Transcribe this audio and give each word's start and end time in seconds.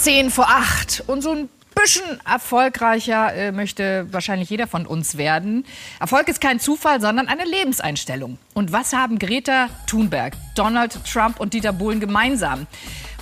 10 0.00 0.30
vor 0.30 0.48
8 0.48 1.04
und 1.08 1.20
so 1.20 1.32
ein 1.32 1.50
bisschen 1.74 2.20
erfolgreicher 2.24 3.34
äh, 3.34 3.52
möchte 3.52 4.06
wahrscheinlich 4.10 4.48
jeder 4.48 4.66
von 4.66 4.86
uns 4.86 5.18
werden. 5.18 5.66
Erfolg 6.00 6.28
ist 6.28 6.40
kein 6.40 6.58
Zufall, 6.58 7.02
sondern 7.02 7.28
eine 7.28 7.44
Lebenseinstellung. 7.44 8.38
Und 8.54 8.72
was 8.72 8.94
haben 8.94 9.18
Greta 9.18 9.68
Thunberg, 9.86 10.32
Donald 10.54 11.04
Trump 11.04 11.38
und 11.38 11.52
Dieter 11.52 11.74
Bohlen 11.74 12.00
gemeinsam? 12.00 12.66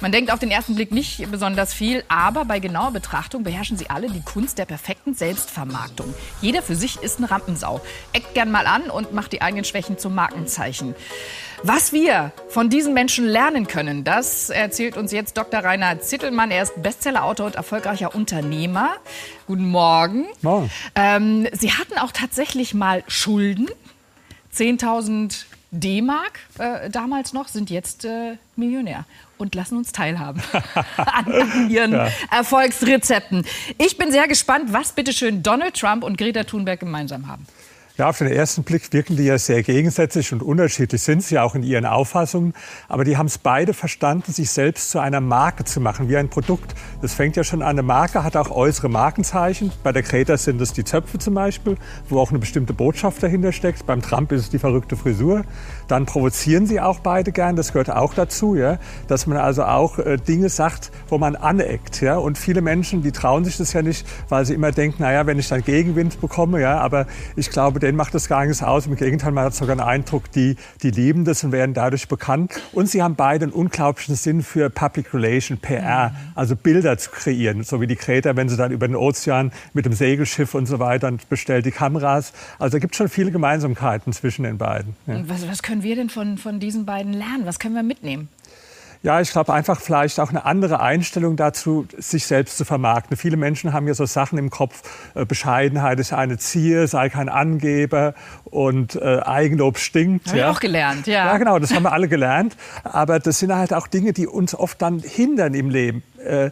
Man 0.01 0.13
denkt 0.13 0.33
auf 0.33 0.39
den 0.39 0.53
ersten 0.53 0.77
Blick 0.77 0.93
nicht 0.93 1.29
besonders 1.33 1.75
viel, 1.75 2.05
aber 2.07 2.45
bei 2.45 2.61
genauer 2.61 2.93
Betrachtung 2.93 3.43
beherrschen 3.43 3.77
sie 3.77 3.91
alle 3.91 4.09
die 4.09 4.23
Kunst 4.23 4.59
der 4.59 4.65
perfekten 4.65 5.15
Selbstvermarktung. 5.15 6.15
Jeder 6.41 6.63
für 6.63 6.77
sich 6.77 7.03
ist 7.03 7.19
eine 7.19 7.29
Rampensau. 7.29 7.81
Eckt 8.13 8.35
gern 8.35 8.53
mal 8.53 8.69
an 8.69 8.89
und 8.89 9.13
macht 9.13 9.33
die 9.33 9.43
eigenen 9.43 9.65
Schwächen 9.65 9.99
zum 9.99 10.15
Markenzeichen. 10.15 10.95
Was 11.65 11.93
wir 11.93 12.33
von 12.49 12.71
diesen 12.71 12.95
Menschen 12.95 13.27
lernen 13.27 13.67
können, 13.67 14.05
das 14.05 14.49
erzählt 14.49 14.97
uns 14.97 15.11
jetzt 15.11 15.37
Dr. 15.37 15.61
Rainer 15.61 16.01
Zittelmann. 16.01 16.51
Er 16.51 16.63
ist 16.63 16.81
Bestsellerautor 16.83 17.47
und 17.47 17.57
erfolgreicher 17.57 18.15
Unternehmer. 18.15 18.91
Guten 19.47 19.69
Morgen. 19.69 20.27
Morgen. 20.41 20.71
Ähm, 20.95 21.49
Sie 21.53 21.73
hatten 21.73 21.99
auch 21.99 22.13
tatsächlich 22.13 22.75
mal 22.75 23.03
Schulden. 23.09 23.69
10.000 24.55 25.45
D-Mark 25.71 26.39
äh, 26.59 26.91
damals 26.91 27.33
noch, 27.33 27.49
sind 27.49 27.71
jetzt 27.71 28.05
äh, 28.05 28.37
Millionär 28.57 29.05
und 29.37 29.55
lassen 29.55 29.77
uns 29.77 29.93
teilhaben 29.93 30.43
an 30.97 31.69
ihren 31.69 31.93
ja. 31.93 32.09
Erfolgsrezepten. 32.31 33.45
Ich 33.77 33.99
bin 33.99 34.11
sehr 34.11 34.29
gespannt, 34.29 34.73
was 34.73 34.93
bitteschön 34.93 35.43
Donald 35.43 35.75
Trump 35.79 36.05
und 36.05 36.17
Greta 36.17 36.45
Thunberg 36.45 36.81
gemeinsam 36.81 37.27
haben. 37.27 37.47
Ja, 37.99 38.11
auf 38.11 38.19
den 38.19 38.29
ersten 38.29 38.63
Blick 38.63 38.93
wirken 38.93 39.17
die 39.17 39.25
ja 39.25 39.39
sehr 39.39 39.65
gegensätzlich 39.65 40.33
und 40.33 40.41
unterschiedlich 40.41 41.03
sind 41.03 41.21
sie 41.25 41.37
auch 41.41 41.57
in 41.57 41.65
ihren 41.65 41.85
Auffassungen. 41.85 42.55
Aber 42.87 43.03
die 43.03 43.17
haben 43.17 43.27
es 43.27 43.39
beide 43.39 43.75
verstanden, 43.75 44.33
sich 44.33 44.53
selbst 44.53 44.91
zu 44.91 45.01
einer 45.01 45.21
Marke 45.21 45.65
zu 45.65 45.81
machen, 45.81 46.09
wie 46.09 46.17
ein 46.17 46.29
Produkt. 46.29 46.77
Das 47.03 47.15
fängt 47.15 47.35
ja 47.35 47.43
schon 47.43 47.61
an. 47.61 47.71
Eine 47.71 47.83
Marke 47.83 48.23
hat 48.23 48.37
auch 48.37 48.53
äußere 48.53 48.89
Markenzeichen. 48.89 49.73
Bei 49.83 49.91
der 49.91 50.05
Greta 50.05 50.37
sind 50.37 50.61
es 50.61 50.73
die 50.73 50.85
Zöpfe 50.85 51.19
zum 51.19 51.35
Beispiel, 51.35 51.77
wo 52.09 52.21
auch 52.21 52.31
eine 52.31 52.39
bestimmte 52.39 52.73
Botschaft 52.73 53.21
dahinter 53.21 53.51
steckt. 53.51 53.85
Beim 53.85 54.01
Trump 54.01 54.31
ist 54.31 54.43
es 54.43 54.51
die 54.51 54.61
verrückte 54.61 54.97
Frisur. 54.97 55.45
Dann 55.89 56.07
provozieren 56.07 56.67
sie 56.67 56.81
auch 56.81 57.01
beide 57.01 57.33
gern. 57.33 57.57
Das 57.57 57.73
gehört 57.73 57.91
auch 57.91 58.15
dazu, 58.15 58.55
ja, 58.55 58.79
dass 59.09 59.27
man 59.27 59.39
also 59.39 59.65
auch 59.65 59.99
äh, 59.99 60.19
Dinge 60.19 60.51
sagt, 60.51 60.93
wo 61.09 61.19
man 61.19 61.35
aneckt. 61.35 62.01
Ja. 62.01 62.19
Und 62.19 62.39
viele 62.39 62.61
Menschen, 62.61 63.03
die 63.03 63.11
trauen 63.11 63.45
sich 63.45 63.57
das 63.57 63.73
ja 63.73 63.83
nicht, 63.83 64.07
weil 64.29 64.45
sie 64.45 64.55
immer 64.55 64.71
denken, 64.71 65.03
naja, 65.03 65.27
wenn 65.27 65.41
ich 65.41 65.49
dann 65.49 65.65
Gegenwind 65.65 66.21
bekomme, 66.21 66.61
ja, 66.61 66.79
aber 66.79 67.09
ich 67.35 67.51
glaube, 67.51 67.88
denen 67.89 67.97
macht 67.97 68.15
das 68.15 68.29
gar 68.29 68.45
nichts 68.45 68.63
aus. 68.63 68.87
Im 68.87 68.97
Gegenteil, 68.97 69.33
man 69.33 69.45
hat 69.45 69.55
sogar 69.55 69.75
den 69.75 69.81
Eindruck, 69.81 70.31
die, 70.33 70.57
die 70.83 70.91
lieben 70.91 71.25
das 71.25 71.43
und 71.43 71.53
werden 71.53 71.73
dadurch 71.73 72.07
bekannt. 72.07 72.61
Und 72.73 72.89
sie 72.89 73.03
haben 73.03 73.15
beide 73.15 73.47
einen 73.47 73.53
unglaublichen 73.53 74.15
Sinn 74.15 74.43
für 74.43 74.69
Public 74.69 75.15
Relation, 75.15 75.57
PR, 75.59 76.15
also 76.35 76.55
Bilder 76.55 76.99
zu 76.99 77.11
kreieren. 77.11 77.65
So 77.65 77.81
wie 77.81 77.87
die 77.87 77.97
Kreta, 77.97 78.37
wenn 78.37 78.49
sie 78.49 78.57
dann 78.57 78.73
über 78.73 78.87
den 78.87 78.97
Ozean 78.97 79.53
mit 79.73 79.87
dem 79.87 79.95
Segelschiff 79.95 80.55
und 80.55 80.67
so 80.67 80.79
weiter 80.79 81.09
und 81.09 81.29
bestellt 81.31 81.65
die 81.65 81.71
Kameras. 81.71 82.33
Also 82.59 82.77
da 82.77 82.79
gibt 82.79 82.93
es 82.93 82.99
schon 82.99 83.09
viele 83.09 83.31
Gemeinsamkeiten 83.31 84.13
zwischen 84.13 84.43
den 84.43 84.59
beiden. 84.59 84.95
Ja. 85.07 85.23
Was, 85.27 85.49
was 85.49 85.63
können 85.63 85.83
wir 85.83 85.97
denn 85.97 86.11
von, 86.11 86.37
von 86.37 86.61
diesen 86.61 86.85
beiden 86.85 87.15
lernen? 87.15 87.47
Was 87.47 87.59
können 87.59 87.75
wir 87.75 87.83
mitnehmen? 87.83 88.29
Ja, 89.03 89.21
ich 89.21 89.31
glaube 89.31 89.53
einfach 89.53 89.81
vielleicht 89.81 90.19
auch 90.19 90.31
eine 90.31 90.45
andere 90.45 90.81
Einstellung 90.81 91.37
dazu, 91.37 91.87
sich 91.97 92.27
selbst 92.27 92.57
zu 92.57 92.65
vermarkten. 92.65 93.17
Viele 93.17 93.37
Menschen 93.37 93.73
haben 93.73 93.87
ja 93.87 93.95
so 93.95 94.07
Sachen 94.07 94.39
im 94.39 94.51
Kopf, 94.51 94.83
äh, 95.15 95.25
Bescheidenheit 95.25 96.01
ist 96.01 96.13
eine 96.13 96.39
Ziel, 96.39 96.89
sei 96.89 97.09
kein 97.09 97.29
Angeber 97.29 98.15
und 98.45 98.97
äh, 98.97 99.21
Eigenlob 99.21 99.79
stinkt. 99.79 100.29
Habe 100.29 100.39
ja. 100.39 100.51
ich 100.51 100.57
auch 100.57 100.61
gelernt, 100.61 101.07
ja. 101.07 101.27
Ja, 101.27 101.39
genau, 101.39 101.59
das 101.59 101.73
haben 101.73 101.85
wir 101.85 101.93
alle 101.93 102.09
gelernt. 102.09 102.57
Aber 102.83 103.21
das 103.21 103.39
sind 103.39 103.55
halt 103.55 103.73
auch 103.73 103.87
Dinge, 103.87 104.13
die 104.13 104.27
uns 104.27 104.55
oft 104.55 104.83
dann 104.83 104.99
hindern 104.99 105.55
im 105.55 105.71
Leben 105.71 106.03
äh, 106.29 106.51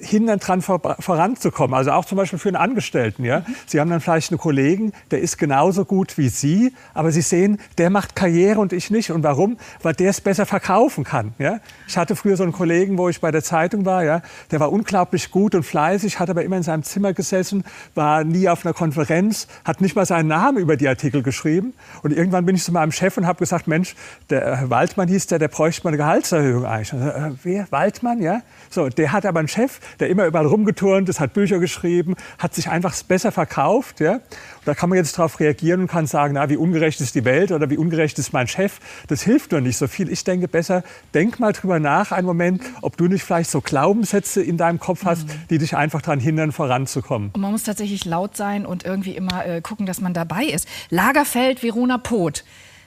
hindern, 0.00 0.38
dran 0.38 0.62
vor, 0.62 0.80
voranzukommen. 0.98 1.74
Also 1.74 1.92
auch 1.92 2.04
zum 2.04 2.16
Beispiel 2.16 2.38
für 2.38 2.48
einen 2.48 2.56
Angestellten. 2.56 3.24
Ja? 3.24 3.44
Sie 3.66 3.80
haben 3.80 3.90
dann 3.90 4.00
vielleicht 4.00 4.30
einen 4.30 4.38
Kollegen, 4.38 4.92
der 5.10 5.20
ist 5.20 5.38
genauso 5.38 5.84
gut 5.84 6.18
wie 6.18 6.28
Sie, 6.28 6.74
aber 6.94 7.12
Sie 7.12 7.20
sehen, 7.20 7.58
der 7.78 7.90
macht 7.90 8.16
Karriere 8.16 8.60
und 8.60 8.72
ich 8.72 8.90
nicht. 8.90 9.10
Und 9.10 9.22
warum? 9.22 9.58
Weil 9.82 9.94
der 9.94 10.10
es 10.10 10.20
besser 10.20 10.46
verkaufen 10.46 11.04
kann. 11.04 11.34
Ja? 11.38 11.60
Ich 11.86 11.96
hatte 11.96 12.16
früher 12.16 12.36
so 12.36 12.42
einen 12.42 12.52
Kollegen, 12.52 12.98
wo 12.98 13.08
ich 13.08 13.20
bei 13.20 13.30
der 13.30 13.42
Zeitung 13.42 13.84
war, 13.84 14.04
ja? 14.04 14.22
der 14.50 14.60
war 14.60 14.72
unglaublich 14.72 15.30
gut 15.30 15.54
und 15.54 15.62
fleißig, 15.62 16.18
hat 16.18 16.30
aber 16.30 16.42
immer 16.42 16.56
in 16.56 16.62
seinem 16.62 16.82
Zimmer 16.82 17.12
gesessen, 17.12 17.64
war 17.94 18.24
nie 18.24 18.48
auf 18.48 18.64
einer 18.64 18.74
Konferenz, 18.74 19.46
hat 19.64 19.80
nicht 19.80 19.96
mal 19.96 20.06
seinen 20.06 20.28
Namen 20.28 20.58
über 20.58 20.76
die 20.76 20.88
Artikel 20.88 21.22
geschrieben. 21.22 21.74
Und 22.02 22.12
irgendwann 22.12 22.46
bin 22.46 22.56
ich 22.56 22.64
zu 22.64 22.72
meinem 22.72 22.92
Chef 22.92 23.16
und 23.16 23.26
habe 23.26 23.38
gesagt, 23.38 23.66
Mensch, 23.66 23.94
der 24.30 24.70
Waldmann 24.70 25.08
hieß 25.08 25.26
der, 25.26 25.38
der 25.38 25.48
bräuchte 25.48 25.84
mal 25.84 25.90
eine 25.90 25.98
Gehaltserhöhung 25.98 26.64
eigentlich. 26.64 26.92
Äh, 26.92 27.32
wer? 27.42 27.66
Waldmann, 27.70 28.22
ja? 28.22 28.42
So, 28.70 28.88
der 28.88 29.12
hat 29.12 29.17
aber 29.24 29.38
einen 29.38 29.48
Chef, 29.48 29.80
der 30.00 30.08
immer 30.08 30.26
überall 30.26 30.46
rumgeturnt 30.46 31.08
ist, 31.08 31.20
hat 31.20 31.32
Bücher 31.32 31.58
geschrieben, 31.58 32.14
hat 32.38 32.54
sich 32.54 32.68
einfach 32.68 32.94
besser 33.04 33.32
verkauft. 33.32 34.00
Ja? 34.00 34.14
Und 34.14 34.22
da 34.64 34.74
kann 34.74 34.88
man 34.88 34.98
jetzt 34.98 35.18
darauf 35.18 35.40
reagieren 35.40 35.82
und 35.82 35.86
kann 35.88 36.06
sagen, 36.06 36.34
na, 36.34 36.48
wie 36.48 36.56
ungerecht 36.56 37.00
ist 37.00 37.14
die 37.14 37.24
Welt 37.24 37.52
oder 37.52 37.70
wie 37.70 37.76
ungerecht 37.76 38.18
ist 38.18 38.32
mein 38.32 38.46
Chef. 38.46 38.78
Das 39.08 39.22
hilft 39.22 39.52
nur 39.52 39.60
nicht 39.60 39.76
so 39.76 39.86
viel. 39.86 40.10
Ich 40.10 40.24
denke 40.24 40.48
besser, 40.48 40.82
denk 41.14 41.40
mal 41.40 41.52
drüber 41.52 41.78
nach 41.80 42.12
einen 42.12 42.26
Moment, 42.26 42.62
ob 42.82 42.96
du 42.96 43.06
nicht 43.06 43.22
vielleicht 43.22 43.50
so 43.50 43.60
Glaubenssätze 43.60 44.42
in 44.42 44.56
deinem 44.56 44.78
Kopf 44.78 45.04
hast, 45.04 45.28
mhm. 45.28 45.32
die 45.50 45.58
dich 45.58 45.76
einfach 45.76 46.02
daran 46.02 46.20
hindern, 46.20 46.52
voranzukommen. 46.52 47.30
Und 47.32 47.40
man 47.40 47.52
muss 47.52 47.64
tatsächlich 47.64 48.04
laut 48.04 48.36
sein 48.36 48.66
und 48.66 48.84
irgendwie 48.84 49.12
immer 49.12 49.46
äh, 49.46 49.60
gucken, 49.60 49.86
dass 49.86 50.00
man 50.00 50.14
dabei 50.14 50.44
ist. 50.44 50.68
Lagerfeld, 50.90 51.62
Verona 51.62 51.98
Poth 51.98 52.44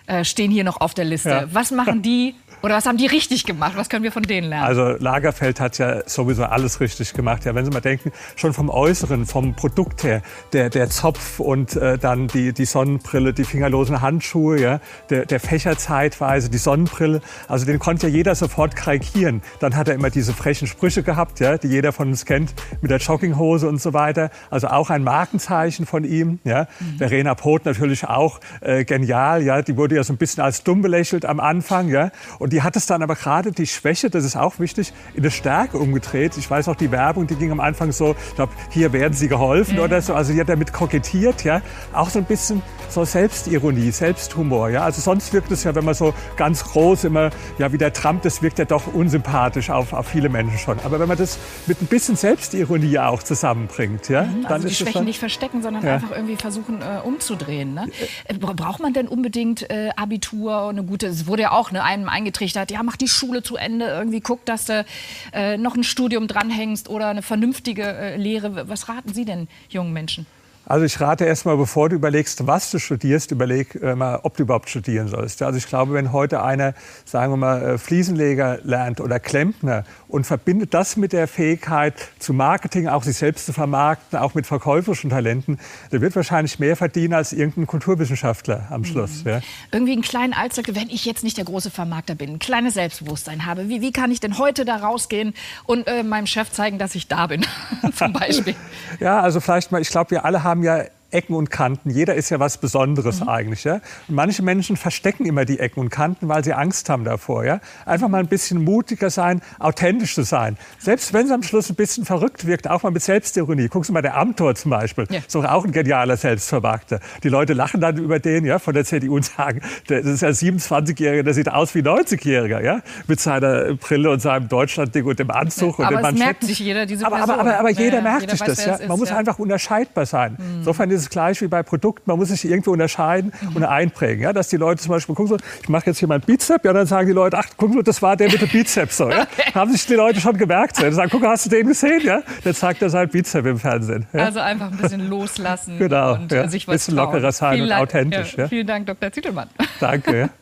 äh, 0.07 0.23
stehen 0.23 0.51
hier 0.51 0.63
noch 0.63 0.81
auf 0.81 0.93
der 0.93 1.05
Liste. 1.05 1.29
Ja. 1.29 1.47
Was 1.51 1.71
machen 1.71 2.01
die 2.01 2.35
oder 2.61 2.75
was 2.75 2.85
haben 2.85 2.97
die 2.97 3.07
richtig 3.07 3.45
gemacht? 3.45 3.73
Was 3.75 3.89
können 3.89 4.03
wir 4.03 4.11
von 4.11 4.23
denen 4.23 4.49
lernen? 4.49 4.65
Also 4.65 5.03
Lagerfeld 5.03 5.59
hat 5.59 5.77
ja 5.77 6.07
sowieso 6.07 6.43
alles 6.43 6.79
richtig 6.79 7.13
gemacht. 7.13 7.45
Ja, 7.45 7.55
wenn 7.55 7.65
Sie 7.65 7.71
mal 7.71 7.81
denken, 7.81 8.11
schon 8.35 8.53
vom 8.53 8.69
Äußeren, 8.69 9.25
vom 9.25 9.55
Produkt 9.55 10.03
her, 10.03 10.21
der, 10.53 10.69
der 10.69 10.89
Zopf 10.89 11.39
und 11.39 11.75
äh, 11.75 11.97
dann 11.97 12.27
die, 12.27 12.53
die 12.53 12.65
Sonnenbrille, 12.65 13.33
die 13.33 13.43
fingerlosen 13.43 14.01
Handschuhe, 14.01 14.59
ja, 14.59 14.79
der, 15.09 15.25
der 15.25 15.39
Fächer 15.39 15.77
zeitweise, 15.77 16.49
die 16.49 16.57
Sonnenbrille. 16.57 17.21
Also 17.47 17.65
den 17.65 17.79
konnte 17.79 18.07
ja 18.07 18.13
jeder 18.13 18.35
sofort 18.35 18.75
kreikieren. 18.75 19.41
Dann 19.59 19.75
hat 19.75 19.87
er 19.87 19.95
immer 19.95 20.09
diese 20.09 20.33
frechen 20.33 20.67
Sprüche 20.67 21.03
gehabt, 21.03 21.39
ja, 21.39 21.57
die 21.57 21.67
jeder 21.67 21.91
von 21.91 22.09
uns 22.09 22.25
kennt, 22.25 22.53
mit 22.81 22.91
der 22.91 22.99
Jogginghose 22.99 23.67
und 23.67 23.81
so 23.81 23.93
weiter. 23.93 24.29
Also 24.49 24.67
auch 24.67 24.89
ein 24.89 25.03
Markenzeichen 25.03 25.85
von 25.85 26.03
ihm. 26.03 26.39
Ja. 26.43 26.67
Mhm. 26.79 26.97
Verena 26.97 27.35
Poth 27.35 27.65
natürlich 27.65 28.05
auch 28.05 28.39
äh, 28.61 28.85
genial. 28.85 29.41
Ja. 29.43 29.61
Die 29.61 29.77
wurde 29.77 29.95
ja 29.95 30.03
so 30.03 30.13
ein 30.13 30.17
bisschen 30.17 30.43
als 30.43 30.63
dumm 30.63 30.81
belächelt 30.81 31.25
am 31.25 31.39
Anfang. 31.39 31.89
Ja. 31.89 32.11
Und 32.39 32.50
die 32.51 32.61
hat 32.61 32.75
es 32.75 32.85
dann 32.85 33.01
aber 33.01 33.15
gerade 33.15 33.51
die 33.51 33.65
Schwäche, 33.65 34.09
das 34.09 34.25
ist 34.25 34.35
auch 34.35 34.59
wichtig, 34.59 34.93
in 35.13 35.21
eine 35.21 35.31
Stärke 35.31 35.77
umgedreht. 35.77 36.37
Ich 36.37 36.49
weiß 36.49 36.67
auch, 36.67 36.75
die 36.75 36.91
Werbung, 36.91 37.27
die 37.27 37.35
ging 37.35 37.51
am 37.51 37.59
Anfang 37.59 37.91
so, 37.91 38.15
ich 38.29 38.35
glaube, 38.35 38.53
hier 38.69 38.93
werden 38.93 39.13
sie 39.13 39.27
geholfen 39.27 39.75
mhm. 39.75 39.83
oder 39.83 40.01
so. 40.01 40.13
Also 40.13 40.33
die 40.33 40.39
hat 40.39 40.49
damit 40.49 40.73
kokettiert, 40.73 41.43
ja. 41.43 41.61
Auch 41.93 42.09
so 42.09 42.19
ein 42.19 42.25
bisschen 42.25 42.61
so 42.89 43.05
Selbstironie, 43.05 43.91
Selbsthumor, 43.91 44.69
ja. 44.69 44.83
Also 44.83 45.01
sonst 45.01 45.31
wirkt 45.33 45.51
es 45.51 45.63
ja, 45.63 45.73
wenn 45.75 45.85
man 45.85 45.93
so 45.93 46.13
ganz 46.35 46.63
groß 46.63 47.05
immer, 47.05 47.29
ja, 47.57 47.71
wie 47.71 47.77
der 47.77 47.93
Trump, 47.93 48.23
das 48.23 48.41
wirkt 48.41 48.59
ja 48.59 48.65
doch 48.65 48.93
unsympathisch 48.93 49.69
auf, 49.69 49.93
auf 49.93 50.07
viele 50.07 50.27
Menschen 50.29 50.57
schon. 50.57 50.79
Aber 50.83 50.99
wenn 50.99 51.07
man 51.07 51.17
das 51.17 51.39
mit 51.67 51.81
ein 51.81 51.87
bisschen 51.87 52.17
Selbstironie 52.17 52.99
auch 52.99 53.23
zusammenbringt, 53.23 54.09
ja, 54.09 54.23
mhm, 54.23 54.43
dann 54.43 54.53
also 54.53 54.67
die 54.67 54.75
Schwächen 54.75 55.05
nicht 55.05 55.19
verstecken, 55.19 55.61
sondern 55.61 55.85
ja. 55.85 55.95
einfach 55.95 56.11
irgendwie 56.11 56.35
versuchen 56.35 56.81
äh, 56.81 56.99
umzudrehen. 57.05 57.73
Ne? 57.73 57.87
Äh, 58.25 58.33
braucht 58.33 58.81
man 58.81 58.93
denn 58.93 59.07
unbedingt 59.07 59.69
äh, 59.69 59.89
Abitur, 59.95 60.69
eine 60.69 60.83
gute, 60.83 61.07
es 61.07 61.27
wurde 61.27 61.43
ja 61.43 61.51
auch 61.51 61.71
ne, 61.71 61.83
einem 61.83 62.09
eingetreten, 62.09 62.40
eingetrichtert, 62.41 62.71
ja, 62.71 62.83
mach 62.83 62.97
die 62.97 63.07
Schule 63.07 63.43
zu 63.43 63.55
Ende, 63.55 63.85
irgendwie 63.85 64.21
guck, 64.21 64.45
dass 64.45 64.65
du 64.65 64.85
äh, 65.33 65.57
noch 65.57 65.75
ein 65.75 65.83
Studium 65.83 66.27
dranhängst 66.27 66.89
oder 66.89 67.07
eine 67.07 67.21
vernünftige 67.21 67.83
äh, 67.83 68.17
Lehre. 68.17 68.67
Was 68.67 68.89
raten 68.89 69.13
Sie 69.13 69.25
denn 69.25 69.47
jungen 69.69 69.93
Menschen? 69.93 70.25
Also 70.65 70.85
ich 70.85 70.99
rate 71.01 71.25
erst 71.25 71.45
mal, 71.45 71.57
bevor 71.57 71.89
du 71.89 71.95
überlegst, 71.95 72.45
was 72.45 72.69
du 72.69 72.77
studierst, 72.77 73.31
überleg 73.31 73.75
äh, 73.81 73.95
mal, 73.95 74.19
ob 74.23 74.37
du 74.37 74.43
überhaupt 74.43 74.69
studieren 74.69 75.07
sollst. 75.07 75.41
Also 75.41 75.57
ich 75.57 75.67
glaube, 75.67 75.93
wenn 75.93 76.11
heute 76.11 76.43
einer, 76.43 76.75
sagen 77.03 77.33
wir 77.33 77.37
mal, 77.37 77.61
äh, 77.63 77.77
Fliesenleger 77.77 78.59
lernt 78.63 79.01
oder 79.01 79.19
Klempner 79.19 79.85
und 80.07 80.25
verbindet 80.25 80.73
das 80.73 80.97
mit 80.97 81.13
der 81.13 81.27
Fähigkeit 81.27 81.95
zu 82.19 82.33
Marketing, 82.33 82.87
auch 82.87 83.03
sich 83.03 83.17
selbst 83.17 83.47
zu 83.47 83.53
vermarkten, 83.53 84.19
auch 84.19 84.35
mit 84.35 84.45
verkäuferischen 84.45 85.09
Talenten, 85.09 85.59
der 85.91 86.01
wird 86.01 86.15
wahrscheinlich 86.15 86.59
mehr 86.59 86.75
verdienen 86.75 87.15
als 87.15 87.33
irgendein 87.33 87.65
Kulturwissenschaftler 87.65 88.67
am 88.69 88.85
Schluss. 88.85 89.23
Mhm. 89.23 89.31
Ja. 89.31 89.41
Irgendwie 89.71 89.93
einen 89.93 90.03
kleinen 90.03 90.33
Alltag, 90.33 90.65
wenn 90.75 90.89
ich 90.89 91.05
jetzt 91.05 91.23
nicht 91.23 91.37
der 91.37 91.45
große 91.45 91.71
Vermarkter 91.71 92.13
bin, 92.13 92.33
ein 92.33 92.39
kleines 92.39 92.75
Selbstbewusstsein 92.75 93.47
habe, 93.47 93.67
wie, 93.67 93.81
wie 93.81 93.91
kann 93.91 94.11
ich 94.11 94.19
denn 94.19 94.37
heute 94.37 94.63
da 94.63 94.77
rausgehen 94.77 95.33
und 95.65 95.87
äh, 95.87 96.03
meinem 96.03 96.27
Chef 96.27 96.51
zeigen, 96.51 96.77
dass 96.77 96.93
ich 96.93 97.07
da 97.07 97.27
bin, 97.27 97.45
zum 97.95 98.13
Beispiel? 98.13 98.55
ja, 98.99 99.19
also 99.19 99.39
vielleicht 99.39 99.71
mal, 99.71 99.81
ich 99.81 99.89
glaube, 99.89 100.11
wir 100.11 100.23
alle 100.23 100.43
haben 100.43 100.50
ja 100.59 100.85
Ecken 101.11 101.35
und 101.35 101.49
Kanten. 101.49 101.89
Jeder 101.89 102.15
ist 102.15 102.29
ja 102.29 102.39
was 102.39 102.57
Besonderes 102.57 103.21
mhm. 103.21 103.29
eigentlich. 103.29 103.63
Ja? 103.63 103.75
Und 104.07 104.15
manche 104.15 104.43
Menschen 104.43 104.77
verstecken 104.77 105.25
immer 105.25 105.45
die 105.45 105.59
Ecken 105.59 105.79
und 105.79 105.89
Kanten, 105.89 106.27
weil 106.27 106.43
sie 106.43 106.53
Angst 106.53 106.89
haben 106.89 107.03
davor. 107.03 107.45
Ja? 107.45 107.59
Einfach 107.85 108.07
mal 108.07 108.19
ein 108.19 108.27
bisschen 108.27 108.63
mutiger 108.63 109.09
sein, 109.09 109.41
authentisch 109.59 110.15
zu 110.15 110.23
sein. 110.23 110.57
Selbst 110.79 111.13
wenn 111.13 111.25
es 111.25 111.31
am 111.31 111.43
Schluss 111.43 111.69
ein 111.69 111.75
bisschen 111.75 112.05
verrückt 112.05 112.45
wirkt, 112.47 112.69
auch 112.69 112.83
mal 112.83 112.91
mit 112.91 113.03
Selbstironie. 113.03 113.67
Gucken 113.67 113.83
Sie 113.83 113.91
mal, 113.91 114.01
der 114.01 114.17
Amtor 114.17 114.55
zum 114.55 114.71
Beispiel, 114.71 115.05
ja. 115.09 115.19
ist 115.19 115.35
auch 115.35 115.65
ein 115.65 115.71
genialer 115.71 116.17
Selbstvermarkter. 116.17 116.99
Die 117.23 117.29
Leute 117.29 117.53
lachen 117.53 117.81
dann 117.81 117.97
über 117.97 118.19
den 118.19 118.45
ja, 118.45 118.59
von 118.59 118.73
der 118.73 118.85
CDU 118.85 119.15
und 119.15 119.25
sagen, 119.25 119.61
das 119.87 120.05
ist 120.05 120.21
ja 120.21 120.29
27-Jähriger, 120.29 121.23
der 121.23 121.33
sieht 121.33 121.49
aus 121.49 121.75
wie 121.75 121.79
90-Jähriger. 121.79 122.61
Ja? 122.61 122.81
Mit 123.07 123.19
seiner 123.19 123.73
Brille 123.75 124.09
und 124.11 124.21
seinem 124.21 124.47
Deutschlandding 124.47 125.05
und 125.05 125.19
dem 125.19 125.31
Anzug 125.31 125.79
und 125.79 125.89
dem 125.89 125.95
Manschetten. 125.95 126.19
merkt 126.19 126.43
sich 126.43 126.59
jeder 126.59 126.85
diese 126.85 127.03
Person. 127.03 127.21
Aber, 127.21 127.33
aber, 127.33 127.41
aber, 127.41 127.59
aber 127.59 127.69
jeder 127.69 127.97
ja, 127.97 128.01
merkt 128.01 128.21
jeder 128.21 128.31
sich 128.33 128.41
weiß, 128.41 128.47
das. 128.47 128.65
Ja? 128.65 128.71
Man 128.87 128.95
ist, 128.95 128.99
muss 128.99 129.11
einfach 129.11 129.39
unterscheidbar 129.39 130.05
sein. 130.05 130.37
Mhm. 130.37 130.57
Insofern 130.59 130.91
ist 130.91 131.00
es 131.01 131.09
gleich 131.09 131.41
wie 131.41 131.47
bei 131.47 131.63
Produkten. 131.63 132.03
Man 132.05 132.17
muss 132.17 132.29
sich 132.29 132.45
irgendwo 132.45 132.71
unterscheiden 132.71 133.31
mhm. 133.41 133.55
und 133.57 133.63
einprägen. 133.63 134.23
Ja? 134.23 134.33
Dass 134.33 134.49
die 134.49 134.57
Leute 134.57 134.81
zum 134.81 134.91
Beispiel 134.91 135.15
gucken 135.15 135.37
so, 135.37 135.37
ich 135.61 135.69
mache 135.69 135.87
jetzt 135.87 135.99
hier 135.99 136.07
mein 136.07 136.21
Bizep, 136.21 136.65
ja, 136.65 136.73
dann 136.73 136.85
sagen 136.85 137.07
die 137.07 137.13
Leute, 137.13 137.37
ach, 137.37 137.47
guck 137.57 137.73
mal, 137.73 137.83
das 137.83 138.01
war 138.01 138.15
der 138.15 138.31
mit 138.31 138.41
dem 138.41 138.49
Bizeps. 138.49 138.97
So, 138.97 139.09
ja? 139.09 139.21
okay. 139.37 139.51
Haben 139.53 139.71
sich 139.71 139.85
die 139.85 139.95
Leute 139.95 140.19
schon 140.19 140.37
gemerkt. 140.37 140.77
So. 140.77 140.83
Dann 140.83 140.93
sagen, 140.93 141.09
guck, 141.11 141.23
hast 141.25 141.45
du 141.45 141.49
den 141.49 141.67
gesehen? 141.67 142.01
Ja? 142.03 142.21
Dann 142.43 142.53
zeigt 142.53 142.81
er 142.81 142.89
sein 142.89 143.09
Bizep 143.09 143.45
im 143.45 143.59
Fernsehen. 143.59 144.07
Ja? 144.13 144.25
Also 144.25 144.39
einfach 144.39 144.71
ein 144.71 144.77
bisschen 144.77 145.09
loslassen 145.09 145.77
genau, 145.79 146.15
und 146.15 146.31
ja. 146.31 146.47
sich 146.47 146.67
was 146.67 146.73
Ein 146.73 146.77
bisschen 146.77 146.95
lockerer 146.95 147.31
sein 147.31 147.55
vielen 147.55 147.71
und 147.71 147.77
authentisch. 147.77 148.35
Ja, 148.37 148.47
vielen 148.47 148.67
Dank, 148.67 148.85
Dr. 148.87 149.11
Zittelmann. 149.11 149.49
Danke. 149.79 150.29